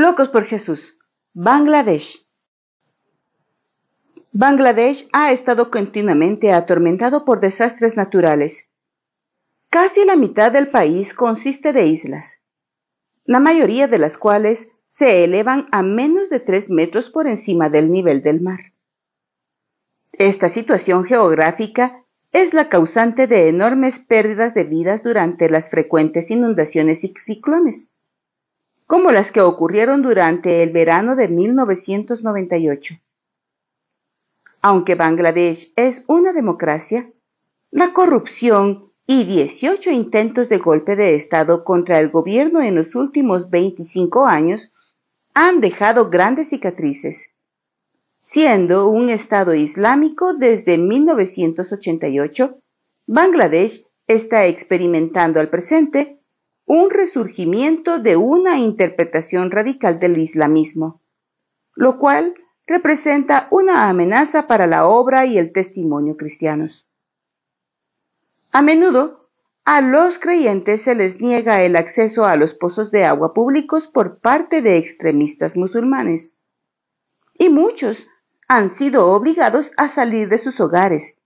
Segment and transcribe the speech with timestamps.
[0.00, 0.98] Locos por Jesús.
[1.34, 2.26] Bangladesh.
[4.32, 8.66] Bangladesh ha estado continuamente atormentado por desastres naturales.
[9.68, 12.38] Casi la mitad del país consiste de islas,
[13.26, 17.90] la mayoría de las cuales se elevan a menos de 3 metros por encima del
[17.90, 18.72] nivel del mar.
[20.12, 27.04] Esta situación geográfica es la causante de enormes pérdidas de vidas durante las frecuentes inundaciones
[27.04, 27.89] y ciclones,
[28.90, 32.96] como las que ocurrieron durante el verano de 1998.
[34.62, 37.08] Aunque Bangladesh es una democracia,
[37.70, 43.48] la corrupción y 18 intentos de golpe de Estado contra el gobierno en los últimos
[43.48, 44.72] 25 años
[45.34, 47.30] han dejado grandes cicatrices.
[48.18, 52.58] Siendo un Estado islámico desde 1988,
[53.06, 56.19] Bangladesh está experimentando al presente
[56.72, 61.00] un resurgimiento de una interpretación radical del islamismo,
[61.74, 66.86] lo cual representa una amenaza para la obra y el testimonio cristianos.
[68.52, 69.28] A menudo,
[69.64, 74.20] a los creyentes se les niega el acceso a los pozos de agua públicos por
[74.20, 76.34] parte de extremistas musulmanes.
[77.34, 78.06] Y muchos
[78.46, 81.16] han sido obligados a salir de sus hogares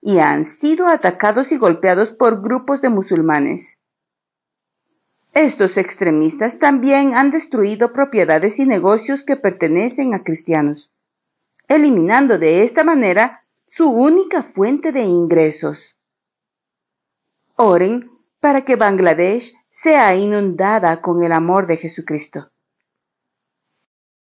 [0.00, 3.78] y han sido atacados y golpeados por grupos de musulmanes.
[5.34, 10.92] Estos extremistas también han destruido propiedades y negocios que pertenecen a cristianos,
[11.68, 15.96] eliminando de esta manera su única fuente de ingresos.
[17.56, 18.10] Oren
[18.40, 22.51] para que Bangladesh sea inundada con el amor de Jesucristo.